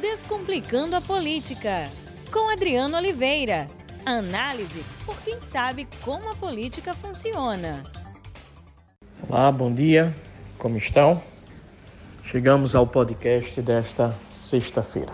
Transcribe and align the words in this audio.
Descomplicando 0.00 0.94
a 0.94 1.00
Política, 1.00 1.90
com 2.30 2.50
Adriano 2.50 2.98
Oliveira. 2.98 3.66
Análise 4.04 4.84
por 5.06 5.18
quem 5.22 5.40
sabe 5.40 5.88
como 6.04 6.30
a 6.30 6.34
política 6.34 6.92
funciona. 6.92 7.82
Olá, 9.26 9.50
bom 9.50 9.72
dia, 9.72 10.14
como 10.58 10.76
estão? 10.76 11.22
Chegamos 12.24 12.74
ao 12.74 12.86
podcast 12.86 13.62
desta 13.62 14.14
sexta-feira. 14.34 15.12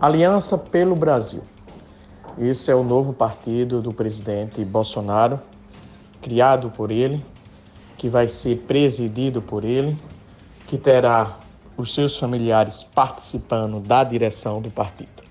Aliança 0.00 0.56
pelo 0.56 0.96
Brasil. 0.96 1.42
Esse 2.38 2.70
é 2.70 2.74
o 2.74 2.82
novo 2.82 3.12
partido 3.12 3.82
do 3.82 3.92
presidente 3.92 4.64
Bolsonaro, 4.64 5.38
criado 6.22 6.70
por 6.70 6.90
ele, 6.90 7.22
que 7.98 8.08
vai 8.08 8.28
ser 8.28 8.60
presidido 8.60 9.42
por 9.42 9.62
ele, 9.62 9.94
que 10.66 10.78
terá 10.78 11.38
os 11.78 11.94
seus 11.94 12.18
familiares 12.18 12.82
participando 12.82 13.78
da 13.78 14.02
direção 14.02 14.60
do 14.60 14.68
partido. 14.68 15.22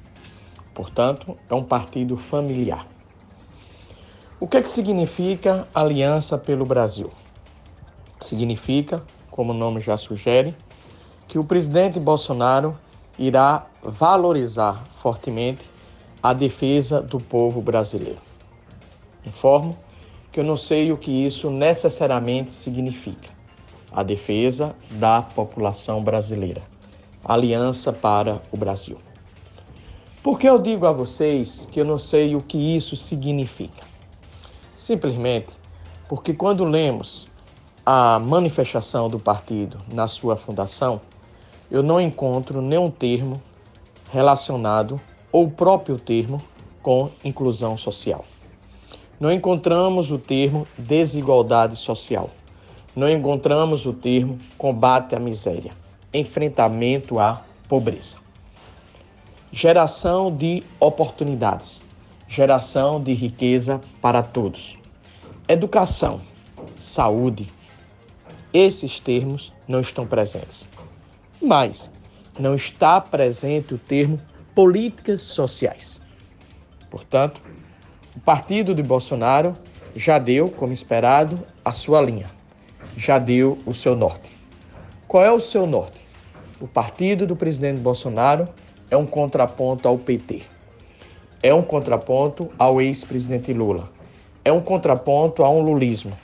Portanto, 0.74 1.36
é 1.50 1.54
um 1.54 1.64
partido 1.64 2.16
familiar. 2.16 2.88
O 4.40 4.48
que, 4.48 4.56
é 4.56 4.62
que 4.62 4.70
significa 4.70 5.68
Aliança 5.76 6.38
pelo 6.38 6.66
Brasil? 6.66 7.12
Significa, 8.22 9.04
como 9.30 9.52
o 9.52 9.56
nome 9.56 9.82
já 9.82 9.98
sugere, 9.98 10.56
que 11.28 11.38
o 11.38 11.44
presidente 11.44 12.00
Bolsonaro 12.00 12.80
irá 13.20 13.66
valorizar 13.84 14.82
fortemente 15.02 15.70
a 16.24 16.32
defesa 16.32 17.02
do 17.02 17.20
povo 17.20 17.62
brasileiro. 17.62 18.22
Informo 19.26 19.78
que 20.32 20.40
eu 20.40 20.46
não 20.46 20.56
sei 20.56 20.94
o 20.94 20.98
que 20.98 21.12
isso 21.12 21.50
necessariamente 21.50 22.54
significa 22.54 23.37
a 23.92 24.04
defesa 24.04 24.76
da 24.92 25.22
população 25.22 26.04
brasileira. 26.04 26.62
Aliança 27.24 27.92
para 27.92 28.42
o 28.52 28.58
Brasil. 28.58 28.98
Por 30.22 30.40
que 30.40 30.48
eu 30.48 30.60
digo 30.60 30.86
a 30.86 30.92
vocês 30.92 31.68
que 31.72 31.80
eu 31.80 31.86
não 31.86 31.98
sei 31.98 32.36
o 32.36 32.42
que 32.42 32.58
isso 32.58 32.96
significa? 32.96 33.84
Simplesmente 34.76 35.56
porque 36.08 36.34
quando 36.34 36.64
lemos 36.64 37.28
a 37.86 38.20
manifestação 38.20 39.08
do 39.08 39.20
partido 39.20 39.78
na 39.92 40.08
sua 40.08 40.36
fundação, 40.36 41.02
eu 41.72 41.82
não 41.82 42.00
encontro 42.00 42.62
nenhum 42.62 42.90
termo 42.90 43.42
relacionado 44.12 45.00
ou 45.32 45.50
próprio 45.50 45.98
termo 45.98 46.42
com 46.82 47.10
inclusão 47.24 47.78
social. 47.78 48.24
Não 49.20 49.32
encontramos 49.32 50.12
o 50.12 50.18
termo 50.18 50.68
desigualdade 50.78 51.76
social 51.76 52.30
não 52.98 53.08
encontramos 53.08 53.86
o 53.86 53.94
termo 53.94 54.40
combate 54.58 55.16
à 55.16 55.20
miséria, 55.20 55.72
enfrentamento 56.12 57.20
à 57.20 57.44
pobreza. 57.70 58.18
Geração 59.52 60.36
de 60.36 60.64
oportunidades, 60.80 61.84
geração 62.28 63.00
de 63.00 63.14
riqueza 63.14 63.80
para 64.02 64.24
todos. 64.24 64.80
Educação, 65.48 66.20
saúde, 66.82 67.48
esses 68.52 69.00
termos 69.00 69.54
não 69.68 69.82
estão 69.82 70.08
presentes. 70.08 70.68
Mas 71.40 71.88
não 72.40 72.56
está 72.56 73.00
presente 73.00 73.76
o 73.76 73.78
termo 73.78 74.20
políticas 74.56 75.22
sociais. 75.22 76.02
Portanto, 76.90 77.40
o 78.16 78.20
partido 78.22 78.74
de 78.74 78.82
Bolsonaro 78.82 79.54
já 79.96 80.18
deu, 80.18 80.50
como 80.50 80.74
esperado, 80.74 81.40
a 81.64 81.72
sua 81.72 82.02
linha 82.02 82.37
já 82.98 83.20
deu 83.20 83.60
o 83.64 83.76
seu 83.76 83.96
norte. 83.96 84.30
Qual 85.08 85.24
é 85.24 85.32
o 85.32 85.40
seu 85.40 85.68
norte? 85.68 86.00
O 86.60 86.68
partido 86.68 87.28
do 87.28 87.36
presidente 87.36 87.80
Bolsonaro 87.80 88.50
é 88.90 88.98
um 88.98 89.06
contraponto 89.06 89.88
ao 89.88 89.98
PT. 90.00 90.42
É 91.44 91.54
um 91.54 91.62
contraponto 91.62 92.52
ao 92.58 92.82
ex-presidente 92.82 93.54
Lula. 93.54 93.92
É 94.44 94.52
um 94.52 94.60
contraponto 94.60 95.44
a 95.44 95.50
um 95.50 95.62
lulismo. 95.62 96.18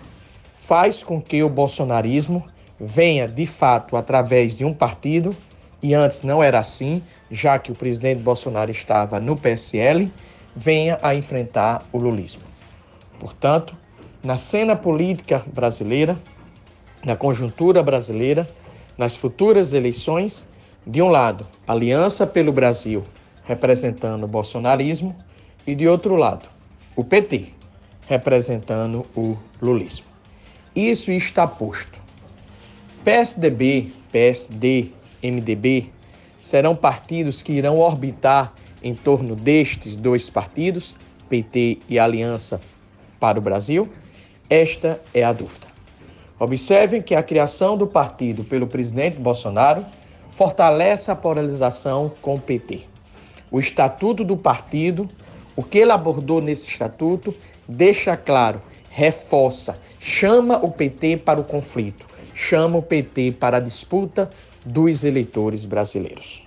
Faz 0.61 1.03
com 1.03 1.21
que 1.21 1.43
o 1.43 1.49
bolsonarismo 1.49 2.43
venha 2.79 3.27
de 3.27 3.45
fato 3.45 3.95
através 3.95 4.55
de 4.55 4.65
um 4.65 4.73
partido, 4.73 5.35
e 5.81 5.93
antes 5.93 6.23
não 6.23 6.41
era 6.41 6.59
assim, 6.59 7.03
já 7.29 7.59
que 7.59 7.71
o 7.71 7.75
presidente 7.75 8.21
Bolsonaro 8.21 8.71
estava 8.71 9.19
no 9.19 9.37
PSL, 9.37 10.11
venha 10.55 10.97
a 11.03 11.13
enfrentar 11.13 11.83
o 11.91 11.97
lulismo. 11.99 12.41
Portanto, 13.19 13.75
na 14.23 14.37
cena 14.37 14.75
política 14.75 15.43
brasileira, 15.53 16.17
na 17.03 17.15
conjuntura 17.15 17.83
brasileira, 17.83 18.47
nas 18.97 19.15
futuras 19.15 19.73
eleições, 19.73 20.45
de 20.85 21.01
um 21.01 21.09
lado, 21.09 21.47
Aliança 21.67 22.27
pelo 22.27 22.51
Brasil, 22.51 23.03
representando 23.45 24.23
o 24.23 24.27
bolsonarismo, 24.27 25.15
e 25.65 25.73
de 25.73 25.87
outro 25.87 26.15
lado, 26.15 26.45
o 26.95 27.03
PT, 27.03 27.49
representando 28.07 29.05
o 29.15 29.37
lulismo. 29.61 30.05
Isso 30.75 31.11
está 31.11 31.47
posto. 31.47 31.99
PSDB, 33.03 33.91
PSD, 34.11 34.89
MDB 35.23 35.89
serão 36.41 36.75
partidos 36.75 37.41
que 37.41 37.53
irão 37.53 37.79
orbitar 37.79 38.53
em 38.83 38.93
torno 38.93 39.35
destes 39.35 39.95
dois 39.95 40.29
partidos, 40.29 40.93
PT 41.29 41.79
e 41.87 41.97
Aliança 41.97 42.59
para 43.19 43.39
o 43.39 43.41
Brasil? 43.41 43.89
Esta 44.49 45.01
é 45.13 45.23
a 45.23 45.31
dúvida. 45.31 45.72
Observem 46.39 47.01
que 47.01 47.13
a 47.13 47.23
criação 47.23 47.77
do 47.77 47.85
partido 47.85 48.43
pelo 48.43 48.67
presidente 48.67 49.17
Bolsonaro 49.17 49.85
fortalece 50.31 51.11
a 51.11 51.15
polarização 51.15 52.11
com 52.21 52.35
o 52.35 52.39
PT. 52.39 52.81
O 53.51 53.59
estatuto 53.59 54.23
do 54.23 54.35
partido, 54.35 55.07
o 55.55 55.61
que 55.61 55.77
ele 55.77 55.91
abordou 55.91 56.41
nesse 56.41 56.67
estatuto, 56.67 57.35
deixa 57.67 58.17
claro, 58.17 58.61
reforça, 58.89 59.79
chama 59.99 60.57
o 60.57 60.71
PT 60.71 61.17
para 61.17 61.39
o 61.39 61.43
conflito, 61.43 62.05
chama 62.33 62.79
o 62.79 62.81
PT 62.81 63.33
para 63.33 63.57
a 63.57 63.59
disputa 63.59 64.29
dos 64.65 65.03
eleitores 65.03 65.65
brasileiros. 65.65 66.41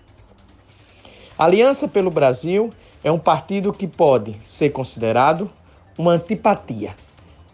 A 1.38 1.44
Aliança 1.44 1.86
pelo 1.86 2.10
Brasil 2.10 2.70
é 3.04 3.12
um 3.12 3.18
partido 3.18 3.72
que 3.72 3.86
pode 3.86 4.36
ser 4.42 4.70
considerado 4.70 5.50
uma 5.96 6.12
antipatia 6.12 6.94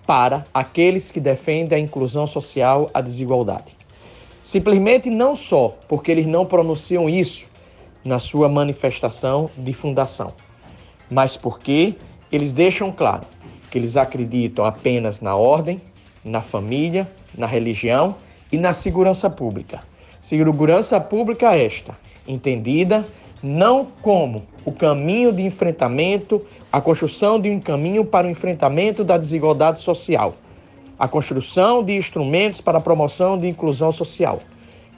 para 0.06 0.44
aqueles 0.52 1.10
que 1.10 1.20
defendem 1.20 1.78
a 1.78 1.80
inclusão 1.80 2.26
social, 2.26 2.90
a 2.92 3.00
desigualdade. 3.00 3.76
Simplesmente 4.42 5.08
não 5.08 5.36
só 5.36 5.76
porque 5.88 6.10
eles 6.10 6.26
não 6.26 6.44
pronunciam 6.44 7.08
isso 7.08 7.46
na 8.04 8.18
sua 8.18 8.48
manifestação 8.48 9.48
de 9.56 9.72
fundação, 9.72 10.32
mas 11.10 11.36
porque 11.36 11.94
eles 12.30 12.52
deixam 12.52 12.90
claro 12.90 13.24
que 13.70 13.78
eles 13.78 13.96
acreditam 13.96 14.64
apenas 14.64 15.20
na 15.20 15.36
ordem, 15.36 15.80
na 16.24 16.42
família, 16.42 17.08
na 17.36 17.46
religião 17.46 18.16
e 18.50 18.56
na 18.56 18.74
segurança 18.74 19.30
pública. 19.30 19.80
Segurança 20.20 21.00
pública 21.00 21.56
esta, 21.56 21.96
entendida 22.26 23.06
não 23.42 23.86
como 24.00 24.44
o 24.64 24.70
caminho 24.70 25.32
de 25.32 25.42
enfrentamento, 25.42 26.44
a 26.70 26.80
construção 26.80 27.40
de 27.40 27.50
um 27.50 27.58
caminho 27.58 28.04
para 28.04 28.26
o 28.26 28.30
enfrentamento 28.30 29.02
da 29.02 29.18
desigualdade 29.18 29.80
social, 29.80 30.34
a 30.98 31.08
construção 31.08 31.82
de 31.82 31.96
instrumentos 31.96 32.60
para 32.60 32.78
a 32.78 32.80
promoção 32.80 33.36
de 33.36 33.48
inclusão 33.48 33.90
social. 33.90 34.40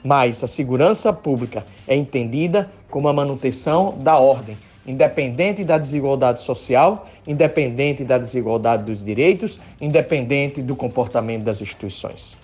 Mas 0.03 0.43
a 0.43 0.47
segurança 0.47 1.11
pública 1.11 1.65
é 1.87 1.95
entendida 1.95 2.69
como 2.91 3.07
a 3.07 3.13
manutenção 3.13 3.97
da 3.97 4.19
ordem, 4.19 4.55
independente 4.85 5.63
da 5.63 5.79
desigualdade 5.79 6.41
social, 6.41 7.07
independente 7.25 8.03
da 8.03 8.19
desigualdade 8.19 8.83
dos 8.83 9.03
direitos, 9.03 9.59
independente 9.81 10.61
do 10.61 10.75
comportamento 10.75 11.43
das 11.43 11.59
instituições. 11.59 12.37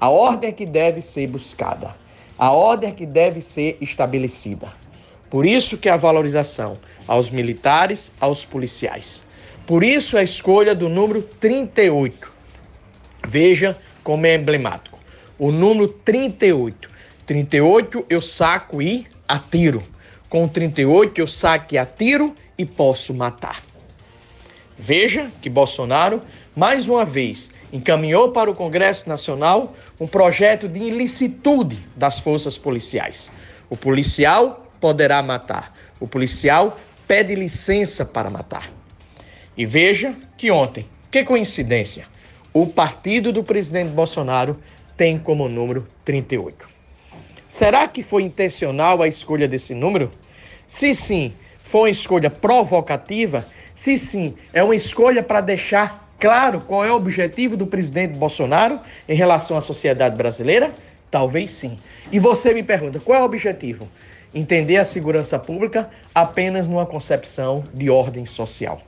A 0.00 0.10
ordem 0.10 0.50
é 0.50 0.52
que 0.52 0.66
deve 0.66 1.00
ser 1.00 1.28
buscada, 1.28 1.94
a 2.36 2.52
ordem 2.52 2.90
é 2.90 2.92
que 2.92 3.06
deve 3.06 3.40
ser 3.40 3.78
estabelecida. 3.80 4.72
Por 5.30 5.44
isso 5.44 5.76
que 5.76 5.88
a 5.88 5.96
valorização 5.96 6.78
aos 7.06 7.30
militares, 7.30 8.10
aos 8.20 8.44
policiais. 8.44 9.22
Por 9.66 9.82
isso 9.82 10.16
a 10.16 10.22
escolha 10.22 10.74
do 10.74 10.88
número 10.88 11.22
38. 11.22 12.32
Veja 13.26 13.76
como 14.02 14.26
é 14.26 14.34
emblemático. 14.34 14.98
O 15.38 15.52
número 15.52 15.88
38. 15.88 16.88
38 17.26 18.06
eu 18.08 18.22
saco 18.22 18.80
e 18.80 19.06
atiro. 19.26 19.82
Com 20.30 20.48
38 20.48 21.20
eu 21.20 21.26
saco 21.26 21.74
e 21.74 21.78
atiro 21.78 22.34
e 22.56 22.64
posso 22.64 23.12
matar. 23.12 23.62
Veja 24.78 25.30
que 25.42 25.50
Bolsonaro, 25.50 26.22
mais 26.56 26.88
uma 26.88 27.04
vez, 27.04 27.50
encaminhou 27.72 28.30
para 28.30 28.50
o 28.50 28.54
Congresso 28.54 29.08
Nacional 29.08 29.74
um 30.00 30.06
projeto 30.06 30.68
de 30.68 30.78
ilicitude 30.78 31.78
das 31.94 32.18
forças 32.18 32.56
policiais. 32.56 33.30
O 33.68 33.76
policial 33.76 34.67
poderá 34.80 35.22
matar. 35.22 35.72
O 36.00 36.06
policial 36.06 36.78
pede 37.06 37.34
licença 37.34 38.04
para 38.04 38.30
matar. 38.30 38.70
E 39.56 39.66
veja 39.66 40.14
que 40.36 40.50
ontem, 40.50 40.86
que 41.10 41.24
coincidência, 41.24 42.06
o 42.52 42.66
partido 42.66 43.32
do 43.32 43.42
presidente 43.42 43.90
Bolsonaro 43.90 44.58
tem 44.96 45.18
como 45.18 45.48
número 45.48 45.86
38. 46.04 46.68
Será 47.48 47.88
que 47.88 48.02
foi 48.02 48.24
intencional 48.24 49.00
a 49.00 49.08
escolha 49.08 49.48
desse 49.48 49.74
número? 49.74 50.10
Se 50.66 50.94
sim, 50.94 51.32
foi 51.62 51.82
uma 51.82 51.90
escolha 51.90 52.28
provocativa? 52.28 53.46
Se 53.74 53.96
sim, 53.96 54.34
é 54.52 54.62
uma 54.62 54.76
escolha 54.76 55.22
para 55.22 55.40
deixar 55.40 56.08
claro 56.18 56.60
qual 56.60 56.84
é 56.84 56.92
o 56.92 56.96
objetivo 56.96 57.56
do 57.56 57.66
presidente 57.66 58.18
Bolsonaro 58.18 58.80
em 59.08 59.14
relação 59.14 59.56
à 59.56 59.60
sociedade 59.60 60.16
brasileira? 60.16 60.74
Talvez 61.10 61.52
sim. 61.52 61.78
E 62.12 62.18
você 62.18 62.52
me 62.52 62.62
pergunta, 62.62 63.00
qual 63.00 63.18
é 63.18 63.22
o 63.22 63.24
objetivo? 63.24 63.88
Entender 64.38 64.76
a 64.76 64.84
segurança 64.84 65.36
pública 65.36 65.90
apenas 66.14 66.68
numa 66.68 66.86
concepção 66.86 67.64
de 67.74 67.90
ordem 67.90 68.24
social. 68.24 68.80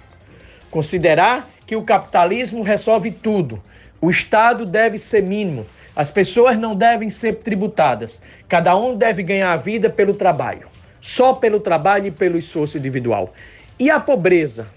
Considerar 0.70 1.50
que 1.66 1.74
o 1.74 1.82
capitalismo 1.82 2.62
resolve 2.62 3.10
tudo. 3.10 3.60
O 4.00 4.08
Estado 4.12 4.64
deve 4.64 4.96
ser 4.96 5.24
mínimo. 5.24 5.66
As 5.96 6.08
pessoas 6.12 6.56
não 6.56 6.76
devem 6.76 7.10
ser 7.10 7.38
tributadas. 7.38 8.22
Cada 8.48 8.76
um 8.76 8.96
deve 8.96 9.24
ganhar 9.24 9.50
a 9.50 9.56
vida 9.56 9.90
pelo 9.90 10.14
trabalho. 10.14 10.68
Só 11.00 11.32
pelo 11.32 11.58
trabalho 11.58 12.06
e 12.06 12.10
pelo 12.12 12.38
esforço 12.38 12.78
individual. 12.78 13.34
E 13.76 13.90
a 13.90 13.98
pobreza? 13.98 14.68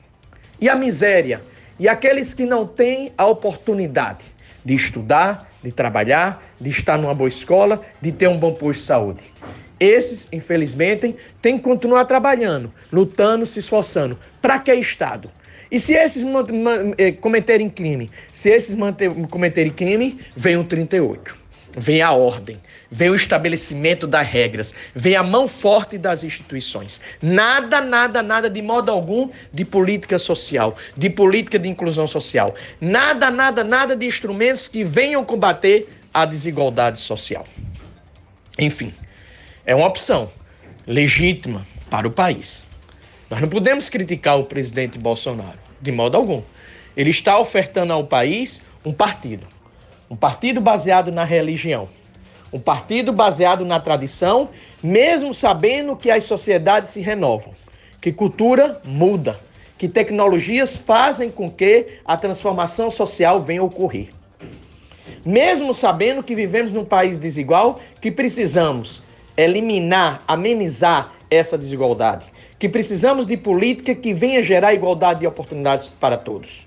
E 0.60 0.68
a 0.68 0.76
miséria? 0.76 1.40
E 1.80 1.88
aqueles 1.88 2.34
que 2.34 2.48
não 2.48 2.66
têm 2.66 3.12
a 3.16 3.28
oportunidade 3.28 4.26
de 4.66 4.74
estudar, 4.74 5.48
de 5.62 5.72
trabalhar, 5.72 6.42
de 6.60 6.72
estar 6.72 6.98
numa 6.98 7.14
boa 7.14 7.30
escola, 7.30 7.80
de 8.02 8.12
ter 8.12 8.28
um 8.28 8.40
bom 8.40 8.54
posto 8.56 8.80
de 8.80 8.86
saúde. 8.88 9.34
Esses, 9.80 10.28
infelizmente, 10.32 11.16
têm 11.42 11.58
que 11.58 11.64
continuar 11.64 12.06
trabalhando, 12.06 12.72
lutando, 12.92 13.46
se 13.46 13.60
esforçando. 13.60 14.18
Para 14.42 14.60
que 14.60 14.74
Estado? 14.74 15.30
E 15.72 15.80
se 15.80 15.94
esses 15.94 16.24
eh, 16.98 17.12
cometerem 17.14 17.70
crime, 17.70 18.10
se 18.32 18.50
esses 18.50 18.78
cometerem 19.30 19.72
crime, 19.72 20.20
vem 20.36 20.56
o 20.58 20.64
38 20.64 21.44
vem 21.78 22.02
a 22.02 22.12
ordem, 22.12 22.60
vem 22.90 23.10
o 23.10 23.16
estabelecimento 23.16 24.06
das 24.06 24.28
regras, 24.28 24.74
vem 24.94 25.16
a 25.16 25.24
mão 25.24 25.48
forte 25.48 25.98
das 25.98 26.24
instituições. 26.24 27.02
Nada, 27.22 27.82
nada, 27.82 28.22
nada 28.22 28.50
de 28.50 28.62
modo 28.62 28.92
algum 28.92 29.30
de 29.52 29.66
política 29.66 30.20
social, 30.20 30.78
de 30.96 31.10
política 31.10 31.58
de 31.58 31.68
inclusão 31.68 32.08
social. 32.08 32.54
Nada, 32.80 33.32
nada, 33.32 33.64
nada 33.64 33.96
de 33.96 34.06
instrumentos 34.06 34.68
que 34.68 34.84
venham 34.84 35.24
combater 35.24 35.88
a 36.14 36.26
desigualdade 36.26 37.00
social. 37.00 37.46
Enfim, 38.60 38.94
é 39.66 39.76
uma 39.76 39.88
opção 39.88 40.30
legítima 40.86 41.66
para 41.90 42.08
o 42.08 42.12
país. 42.12 42.64
Nós 43.30 43.42
não 43.42 43.50
podemos 43.50 43.90
criticar 43.90 44.40
o 44.40 44.46
presidente 44.46 44.98
Bolsonaro, 44.98 45.58
de 45.82 45.92
modo 45.92 46.18
algum. 46.18 46.42
Ele 46.96 47.10
está 47.10 47.40
ofertando 47.40 47.94
ao 47.94 48.06
país 48.06 48.62
um 48.86 48.92
partido 48.92 49.48
um 50.14 50.16
partido 50.16 50.62
baseado 50.62 51.12
na 51.12 51.24
religião. 51.24 51.90
Um 52.52 52.60
partido 52.60 53.12
baseado 53.12 53.66
na 53.66 53.80
tradição, 53.80 54.50
mesmo 54.84 55.34
sabendo 55.34 55.96
que 55.96 56.12
as 56.12 56.24
sociedades 56.26 56.92
se 56.92 57.02
renovam, 57.02 57.56
que 58.00 58.12
cultura 58.12 58.80
muda, 58.86 59.40
que 59.76 59.88
tecnologias 59.88 60.76
fazem 60.76 61.32
com 61.32 61.50
que 61.50 61.98
a 62.06 62.16
transformação 62.16 62.92
social 62.92 63.42
venha 63.42 63.62
a 63.62 63.64
ocorrer. 63.64 64.10
Mesmo 65.26 65.74
sabendo 65.74 66.22
que 66.22 66.36
vivemos 66.36 66.72
num 66.72 66.86
país 66.86 67.18
desigual, 67.18 67.80
que 68.00 68.12
precisamos 68.12 69.02
eliminar, 69.36 70.22
amenizar 70.28 71.12
essa 71.30 71.58
desigualdade, 71.58 72.26
que 72.60 72.70
precisamos 72.70 73.26
de 73.26 73.36
política 73.36 73.96
que 73.96 74.14
venha 74.14 74.44
gerar 74.44 74.74
igualdade 74.74 75.22
de 75.22 75.28
oportunidades 75.28 75.88
para 75.88 76.18
todos. 76.18 76.66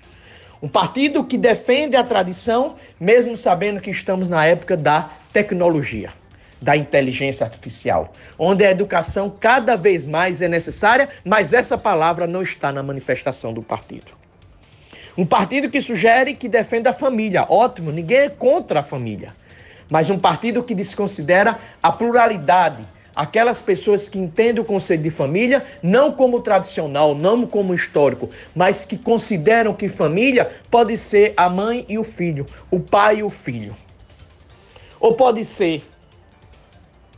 Um 0.61 0.67
partido 0.67 1.23
que 1.23 1.37
defende 1.37 1.95
a 1.95 2.03
tradição, 2.03 2.75
mesmo 2.99 3.37
sabendo 3.37 3.79
que 3.79 3.91
estamos 3.91 4.27
na 4.27 4.45
época 4.45 4.75
da 4.75 5.09
tecnologia, 5.31 6.09
da 6.59 6.75
inteligência 6.75 7.45
artificial, 7.45 8.11
onde 8.37 8.65
a 8.65 8.71
educação 8.71 9.29
cada 9.29 9.75
vez 9.75 10.05
mais 10.05 10.41
é 10.41 10.47
necessária, 10.47 11.09
mas 11.23 11.53
essa 11.53 11.77
palavra 11.77 12.25
não 12.25 12.41
está 12.41 12.71
na 12.71 12.81
manifestação 12.81 13.53
do 13.53 13.61
partido. 13.61 14.17
Um 15.15 15.25
partido 15.25 15.69
que 15.69 15.81
sugere 15.81 16.35
que 16.35 16.47
defenda 16.47 16.91
a 16.91 16.93
família, 16.93 17.45
ótimo, 17.49 17.91
ninguém 17.91 18.17
é 18.17 18.29
contra 18.29 18.81
a 18.81 18.83
família. 18.83 19.35
Mas 19.89 20.09
um 20.09 20.19
partido 20.19 20.63
que 20.63 20.75
desconsidera 20.75 21.57
a 21.81 21.91
pluralidade, 21.91 22.83
aquelas 23.15 23.61
pessoas 23.61 24.07
que 24.07 24.19
entendem 24.19 24.61
o 24.61 24.65
conceito 24.65 25.01
de 25.01 25.09
família 25.09 25.65
não 25.81 26.11
como 26.11 26.41
tradicional, 26.41 27.15
não 27.15 27.47
como 27.47 27.73
histórico, 27.73 28.29
mas 28.55 28.85
que 28.85 28.97
consideram 28.97 29.73
que 29.73 29.89
família 29.89 30.51
pode 30.69 30.97
ser 30.97 31.33
a 31.35 31.49
mãe 31.49 31.85
e 31.89 31.97
o 31.97 32.03
filho, 32.03 32.45
o 32.69 32.79
pai 32.79 33.19
e 33.19 33.23
o 33.23 33.29
filho. 33.29 33.75
Ou 34.99 35.15
pode 35.15 35.43
ser 35.45 35.83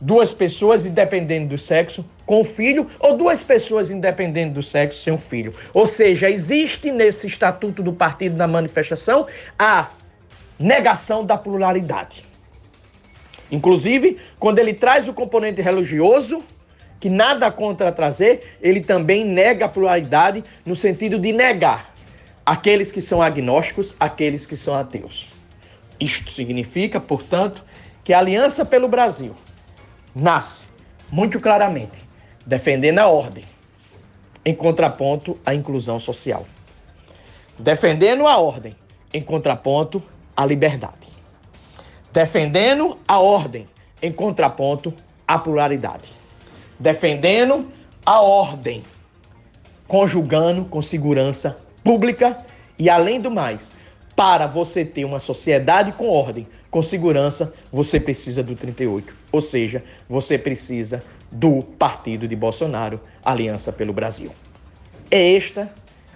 duas 0.00 0.32
pessoas 0.32 0.86
independente 0.86 1.48
do 1.48 1.58
sexo 1.58 2.04
com 2.24 2.44
filho 2.44 2.88
ou 2.98 3.16
duas 3.16 3.42
pessoas 3.42 3.90
independente 3.90 4.54
do 4.54 4.62
sexo 4.62 5.02
sem 5.02 5.12
um 5.12 5.18
filho. 5.18 5.54
Ou 5.74 5.86
seja, 5.86 6.30
existe 6.30 6.90
nesse 6.90 7.26
estatuto 7.26 7.82
do 7.82 7.92
partido 7.92 8.36
da 8.36 8.46
manifestação 8.46 9.26
a 9.58 9.88
negação 10.58 11.26
da 11.26 11.36
pluralidade. 11.36 12.29
Inclusive, 13.50 14.18
quando 14.38 14.58
ele 14.58 14.72
traz 14.72 15.08
o 15.08 15.12
componente 15.12 15.60
religioso, 15.60 16.42
que 17.00 17.08
nada 17.08 17.50
contra 17.50 17.90
trazer, 17.90 18.56
ele 18.60 18.80
também 18.80 19.24
nega 19.24 19.64
a 19.64 19.68
pluralidade 19.68 20.44
no 20.64 20.76
sentido 20.76 21.18
de 21.18 21.32
negar 21.32 21.94
aqueles 22.44 22.92
que 22.92 23.00
são 23.00 23.20
agnósticos, 23.20 23.94
aqueles 23.98 24.46
que 24.46 24.56
são 24.56 24.74
ateus. 24.74 25.28
Isto 25.98 26.30
significa, 26.30 27.00
portanto, 27.00 27.64
que 28.04 28.12
a 28.12 28.18
Aliança 28.18 28.64
pelo 28.64 28.88
Brasil 28.88 29.34
nasce 30.14 30.64
muito 31.10 31.40
claramente 31.40 32.08
defendendo 32.46 32.98
a 32.98 33.06
ordem, 33.06 33.44
em 34.44 34.54
contraponto 34.54 35.38
à 35.44 35.54
inclusão 35.54 36.00
social. 36.00 36.46
Defendendo 37.58 38.26
a 38.26 38.38
ordem, 38.38 38.74
em 39.12 39.20
contraponto 39.20 40.02
à 40.36 40.46
liberdade 40.46 40.99
defendendo 42.12 42.98
a 43.06 43.18
ordem 43.18 43.68
em 44.02 44.12
contraponto 44.12 44.92
à 45.26 45.38
pluralidade. 45.38 46.08
Defendendo 46.78 47.70
a 48.04 48.20
ordem, 48.20 48.82
conjugando 49.86 50.64
com 50.64 50.80
segurança 50.80 51.56
pública 51.84 52.36
e, 52.78 52.88
além 52.88 53.20
do 53.20 53.30
mais, 53.30 53.72
para 54.16 54.46
você 54.46 54.84
ter 54.84 55.04
uma 55.04 55.18
sociedade 55.18 55.92
com 55.92 56.08
ordem, 56.08 56.46
com 56.70 56.82
segurança, 56.82 57.52
você 57.72 58.00
precisa 58.00 58.42
do 58.42 58.54
38. 58.54 59.14
Ou 59.32 59.40
seja, 59.40 59.84
você 60.08 60.38
precisa 60.38 61.02
do 61.30 61.62
partido 61.62 62.26
de 62.26 62.34
Bolsonaro, 62.34 63.00
Aliança 63.24 63.72
pelo 63.72 63.92
Brasil. 63.92 64.32
É 65.10 65.36
esta, 65.36 65.70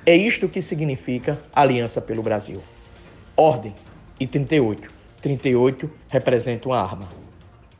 é 0.07 0.17
isto 0.17 0.49
que 0.49 0.63
significa 0.63 1.39
Aliança 1.53 2.01
pelo 2.01 2.23
Brasil. 2.23 2.63
Ordem 3.37 3.75
e 4.19 4.27
38 4.27 5.04
38 5.25 5.91
representa 6.09 6.69
uma 6.69 6.79
arma. 6.79 7.09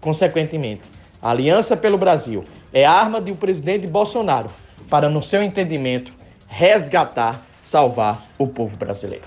Consequentemente, 0.01 0.81
a 1.21 1.29
Aliança 1.29 1.77
pelo 1.77 1.99
Brasil 1.99 2.43
é 2.73 2.87
arma 2.87 3.21
do 3.21 3.37
presidente 3.37 3.87
Bolsonaro 3.87 4.49
para, 4.89 5.11
no 5.11 5.23
seu 5.23 5.43
entendimento, 5.43 6.11
resgatar, 6.49 7.45
salvar 7.63 8.27
o 8.39 8.47
povo 8.47 8.75
brasileiro. 8.79 9.27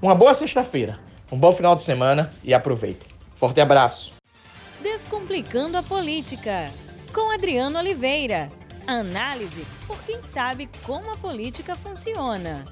Uma 0.00 0.14
boa 0.14 0.32
sexta-feira, 0.32 0.96
um 1.32 1.36
bom 1.36 1.52
final 1.52 1.74
de 1.74 1.82
semana 1.82 2.32
e 2.44 2.54
aproveite. 2.54 3.04
Forte 3.34 3.60
abraço. 3.60 4.12
Descomplicando 4.80 5.76
a 5.76 5.82
política, 5.82 6.70
com 7.12 7.32
Adriano 7.32 7.80
Oliveira. 7.80 8.48
Análise 8.86 9.66
por 9.88 10.00
quem 10.04 10.22
sabe 10.22 10.68
como 10.84 11.10
a 11.10 11.16
política 11.16 11.74
funciona. 11.74 12.64